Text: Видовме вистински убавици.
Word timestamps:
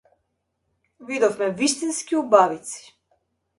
Видовме 1.09 1.51
вистински 1.61 2.15
убавици. 2.23 2.93